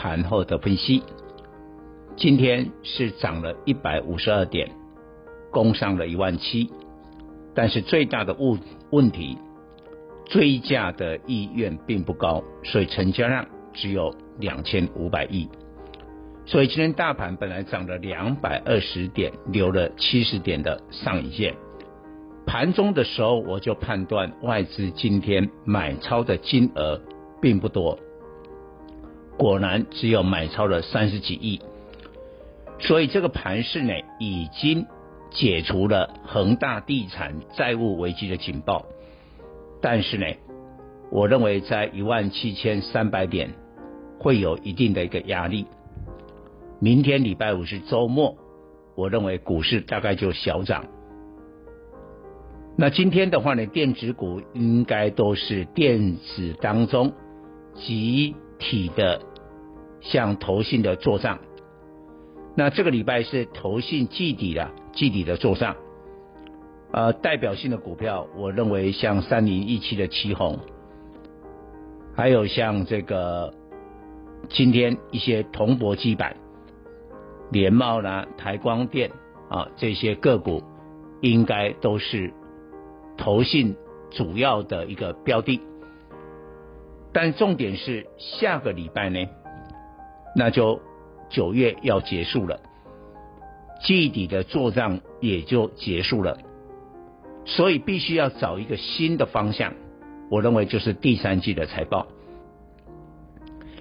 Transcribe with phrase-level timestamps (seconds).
[0.00, 1.02] 盘后的分析。
[2.16, 4.70] 今天是涨了一百五十二点，
[5.50, 6.70] 攻上了一万七，
[7.54, 8.58] 但是最大的问
[8.90, 9.36] 问题，
[10.24, 15.46] 追价的意愿并不高，所以成交量只有两千五百亿。
[16.46, 21.54] 所以今天大盘本来涨了两百二十点，留了七十点的上影线。
[22.46, 26.98] 盘中的时候，我就判断外资今天买超的金额
[27.42, 27.98] 并不多，
[29.40, 31.62] 果然只有买超了三十几亿，
[32.78, 34.84] 所以这个盘势呢，已经
[35.30, 38.84] 解除了恒大地产债务危机的警报，
[39.80, 40.26] 但是呢，
[41.10, 43.54] 我认为在一万七千三百点
[44.18, 45.64] 会有一定的一个压力。
[46.78, 48.36] 明天礼拜五是周末，
[48.94, 50.84] 我认为股市大概就小涨。
[52.76, 57.14] 那今天的话呢，电子股应该都是电子当中
[57.74, 59.22] 集体的
[60.00, 61.38] 向投信的做账。
[62.56, 65.76] 那这个礼拜是投信季底的季底的做账。
[66.92, 70.58] 呃，代表性的股票，我认为像三零一七的奇鋐，
[72.16, 73.54] 还有像这个
[74.48, 76.36] 今天一些铜箔基板、
[77.52, 79.10] 联茂啦、台光电
[79.48, 80.62] 啊这些个股，
[81.20, 82.32] 应该都是。
[83.16, 83.76] 投信
[84.10, 85.60] 主要的一个标的，
[87.12, 89.26] 但重点是下个礼拜呢，
[90.34, 90.80] 那就
[91.28, 92.60] 九月要结束了，
[93.82, 96.38] 季底的做账也就结束了，
[97.44, 99.74] 所以必须要找一个新的方向，
[100.30, 102.06] 我认为就是第三季的财报，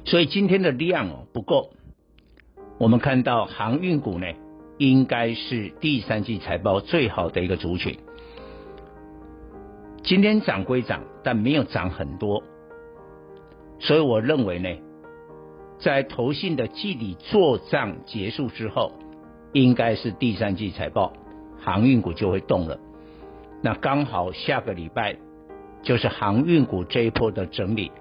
[0.06, 1.72] 所以今天的量哦不够，
[2.78, 4.26] 我们看到航运股呢，
[4.78, 7.98] 应该是第三季财报最好的一个族群。
[10.02, 12.42] 今天涨归涨，但没有涨很多，
[13.80, 14.70] 所以我认为呢，
[15.80, 18.92] 在投信的季底做账结束之后，
[19.54, 21.14] 应该是第三季财报，
[21.60, 22.80] 航运股就会动了。
[23.62, 25.16] 那刚好下个礼拜
[25.82, 27.92] 就是航运股这一波的整理，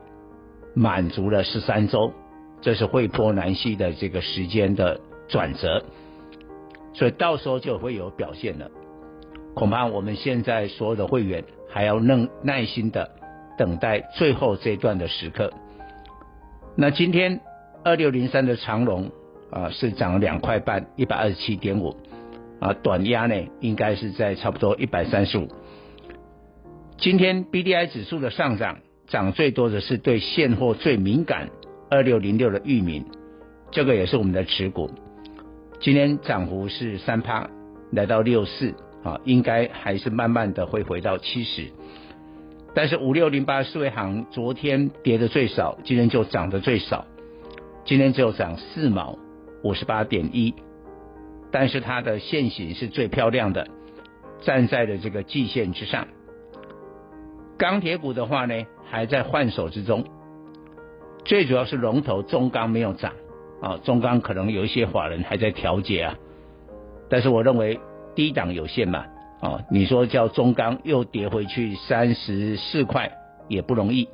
[0.75, 2.13] 满足了十三周，
[2.61, 5.85] 这是惠波南西的这个时间的转折，
[6.93, 8.71] 所以到时候就会有表现了。
[9.55, 11.45] 恐怕我们现在所有的会员。
[11.71, 13.11] 还要耐耐心的
[13.59, 15.53] 等待最后这段的时刻。
[16.77, 17.43] 那今天
[17.85, 19.11] 二六零三的长龙
[19.51, 21.97] 啊是涨了两块半，一百二十七点五
[22.61, 25.49] 啊，短压呢应该是在差不多一百三十五。
[26.99, 31.49] 今天 B D I 指数的上涨，涨最多的是对现货最敏感
[31.91, 33.05] 二六零六的域名，
[33.71, 34.91] 这个也是我们的持股。
[35.81, 37.49] 今天涨幅是三趴，
[37.93, 38.75] 来到六四。
[39.05, 41.69] 啊，应该还是慢慢的会回到七十，
[42.75, 47.07] 但是五六零八四维行昨天跌的最少，今天就涨得最少，
[47.89, 49.19] 今天只有涨四毛
[49.65, 50.55] 五十八点一，
[51.51, 53.67] 但是它的线型是最漂亮的，
[54.43, 56.07] 站在了这个季线之上。
[57.57, 60.05] 钢铁股的话呢，还在换手之中，
[61.25, 63.15] 最主要是龙头中钢没有涨
[63.63, 66.15] 啊，中钢可能有一些法人还在调节啊，
[67.09, 67.81] 但是我认为。
[68.15, 69.07] 低档有限嘛，
[69.41, 73.13] 啊，你说叫中钢又跌回去三十四块
[73.47, 74.09] 也不容易，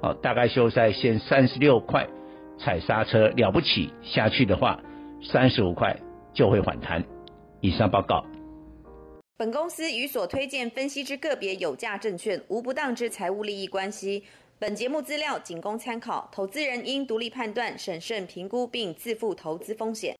[0.00, 2.06] 啊，大概修在线三十六块
[2.58, 4.80] 踩刹车了不起，下去的话
[5.22, 5.96] 三十五块
[6.34, 7.04] 就会反弹。
[7.60, 8.24] 以上报告。
[9.36, 14.24] 本公司与所推荐分析之个别有价证券无不当之财务利益关系。
[14.58, 20.16] 本节目资料仅供参考，投资人应独立判断、审慎评估并自负投资风险。